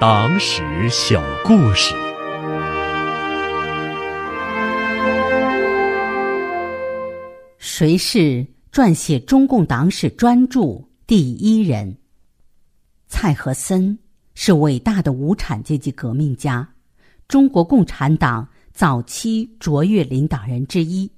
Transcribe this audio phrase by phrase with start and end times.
[0.00, 1.92] 党史小故事。
[7.58, 11.96] 谁是撰写中共党史专著第一人？
[13.08, 13.98] 蔡和森
[14.34, 16.68] 是伟大的无产阶级革命家，
[17.26, 21.10] 中国共产党早期卓越领导人之一，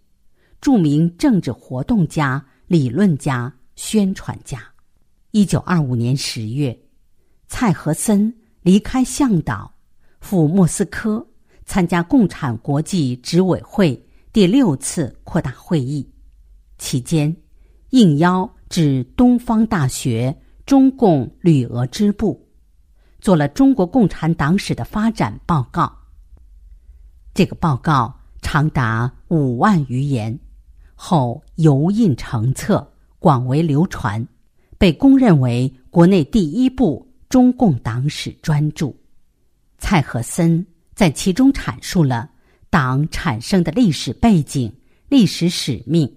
[0.63, 4.63] 著名政治活动家、理论家、宣传家。
[5.33, 6.81] 一九二五年十月，
[7.47, 9.73] 蔡和森离开向导，
[10.21, 11.27] 赴莫斯科
[11.65, 16.09] 参加共产国际执委会第六次扩大会议。
[16.79, 17.35] 期间，
[17.91, 20.37] 应邀至东方大学
[20.67, 22.49] 中共旅俄支部，
[23.21, 25.93] 做了中国共产党史的发展报告。
[27.35, 30.39] 这个报告长达五万余言，
[30.95, 34.27] 后油印成册，广为流传，
[34.79, 38.95] 被公认为国内第一部中共党史专著。
[39.79, 42.31] 蔡和森在其中阐述了
[42.69, 44.71] 党产生的历史背景、
[45.09, 46.15] 历史使命。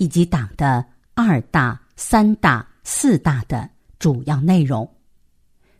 [0.00, 4.88] 以及党的二大、三大、四大的主要内容，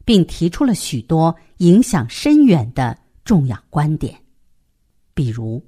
[0.05, 4.21] 并提出了许多影响深远的重要观点，
[5.15, 5.65] 比如，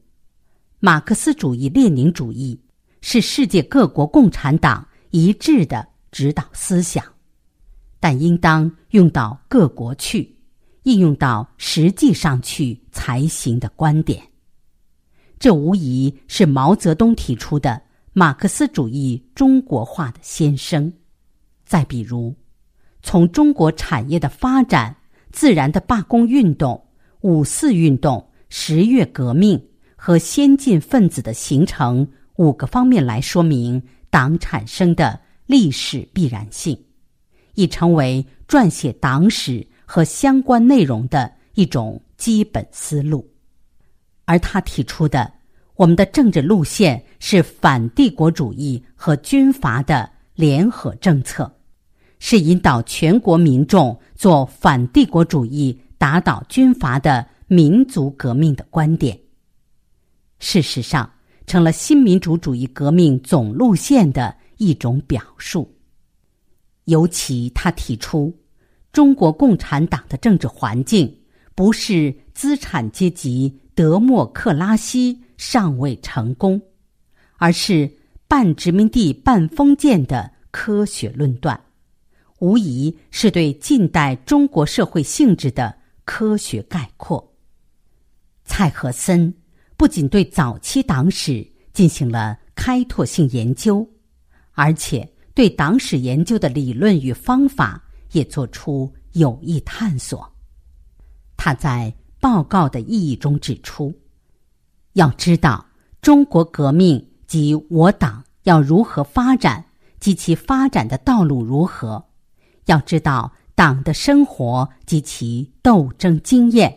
[0.81, 2.61] 马克思主义列宁主义
[3.03, 7.05] 是世界各国共产党一致的指导思想，
[8.01, 10.35] 但应当用到各国去，
[10.83, 14.21] 应用到实际上去才行的观点。
[15.39, 17.81] 这无疑是毛泽东提出的。
[18.13, 20.93] 马克思主义中国化的先声，
[21.65, 22.35] 再比如，
[23.05, 24.97] 从中国产业的发展、
[25.31, 26.89] 自然的罢工运动、
[27.21, 36.77] 五四运动、十月革命和先进分子的形成五个方面来说明党产生的历史必然性，
[37.55, 43.29] 已成为撰写党史和相关内容的一种基本思路。
[44.25, 45.33] 而他提出的。
[45.77, 51.51] 我们的政治路线是反帝国主义和军阀的联合政策，
[52.19, 59.19] 是引导全国民众做反帝国主义、打倒军阀的民族革命的观点。
[60.39, 61.11] 事实上，
[61.47, 65.67] 成了新民主主义革命总路线的一种表述。
[66.91, 68.33] 尤其他提出，
[68.93, 71.13] 中国共产党的政治环境
[71.55, 75.19] 不是资产阶级德莫克拉西。
[75.41, 76.61] 尚未成功，
[77.39, 77.91] 而是
[78.29, 81.59] 半殖民地半封建的科学论断，
[82.41, 85.75] 无疑是对近代中国社会性质的
[86.05, 87.27] 科学概括。
[88.45, 89.33] 蔡和森
[89.79, 93.89] 不仅对早期党史进行了开拓性研究，
[94.53, 97.83] 而且对党史研究的理论与方法
[98.13, 100.31] 也做出有益探索。
[101.37, 103.95] 他在报告的意义中指出。
[104.95, 105.65] 要知道
[106.03, 109.65] 中国革命及我党要如何发展
[110.01, 112.05] 及其发展的道路如何，
[112.67, 116.77] 要知道党的生活及其斗争经验，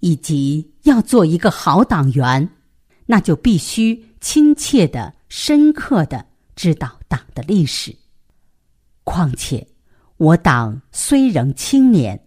[0.00, 2.48] 以及要做一个好党员，
[3.04, 6.24] 那就必须亲切的、深刻的
[6.58, 7.94] 知道党的历史。
[9.04, 9.64] 况且，
[10.16, 12.20] 我党虽仍青年，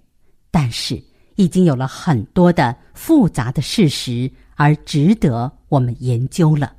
[0.49, 1.03] 但是
[1.35, 4.31] 已经有了很多的复杂的事实。
[4.55, 6.75] 而值得我们研究了。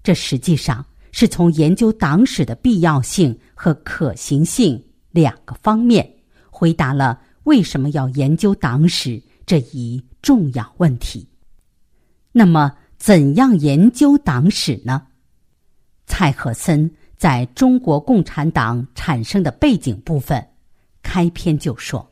[0.00, 6.08] 这实际上是从研究党史的必要性和可行性两个方面，
[6.50, 11.26] 回答了为什么要研究党史这一重要问题。
[12.30, 15.02] 那么，怎样研究党史呢？
[16.12, 20.46] 蔡和森在中国共产党产生的背景部分
[21.02, 22.06] 开篇就说：“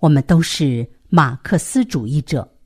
[0.00, 2.56] 我们都是马克思主义者。”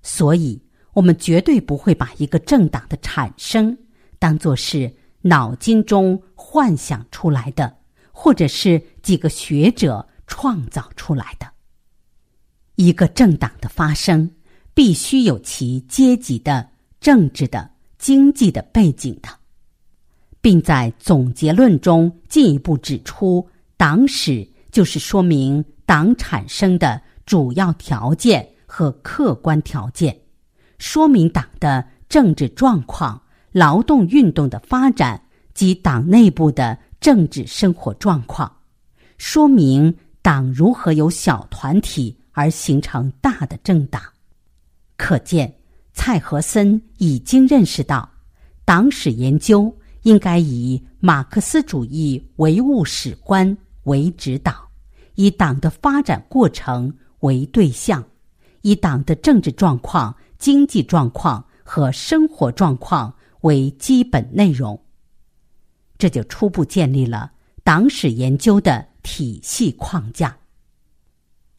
[0.00, 0.58] 所以，
[0.94, 3.76] 我们绝对不会把一个政党的产生
[4.18, 4.90] 当作是
[5.20, 7.76] 脑筋中幻想出来的，
[8.10, 11.46] 或者是几个学者创造出来的。
[12.76, 14.30] 一个政党的发生，
[14.72, 16.66] 必须有其阶级的、
[16.98, 19.28] 政治的、经济的背景的，
[20.46, 23.44] 并在总结论中进一步指出，
[23.76, 28.48] 党史就是说明党产生的主要条件。
[28.64, 30.16] 和客观条件，
[30.78, 33.20] 说明党的政治状况、
[33.50, 35.20] 劳动运动的发展
[35.54, 38.52] 及党内部的政治生活状况，
[39.18, 44.02] 说明党如何由小团体而形成大的政党。
[44.96, 45.52] 可见，
[45.92, 48.08] 蔡和森已经认识到，
[48.64, 49.74] 党史研究
[50.06, 54.54] 应该以马克思主义唯物史观为指导，
[55.16, 58.04] 以党的发展过程为对象，
[58.62, 64.80] 以党的政治状况、经济状况和生活状况为基本内容。
[65.98, 67.32] 这就初步建立了
[67.64, 70.38] 党史研究的体系框架。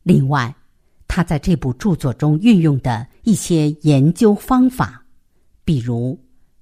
[0.04, 0.56] 另外，
[1.06, 5.04] 他在这部著作中运用的一些研究方法，
[5.66, 6.18] 比如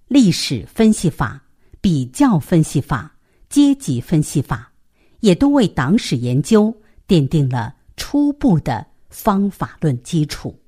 [0.07, 1.43] 历史分析法、
[1.85, 3.15] 比较分析法、
[3.47, 4.71] 阶级分析法，
[5.19, 6.75] 也都为党史研究
[7.07, 10.59] 奠定了初步的方法论基础。